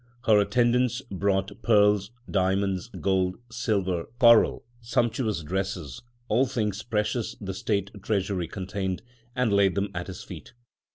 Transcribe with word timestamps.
Her 0.23 0.39
attendants 0.39 1.03
brought 1.11 1.61
pearls, 1.61 2.09
diamonds, 2.27 2.87
gold, 3.01 3.37
silver, 3.51 4.05
coral, 4.17 4.65
sumptuous 4.81 5.43
dresses, 5.43 6.01
all 6.27 6.47
things 6.47 6.81
precious 6.81 7.35
the 7.39 7.53
state 7.53 7.91
treasury 8.01 8.47
contained, 8.47 9.03
and 9.35 9.53
laid 9.53 9.75
them 9.75 9.89
at 9.93 10.07
his 10.07 10.23
feet. 10.23 10.53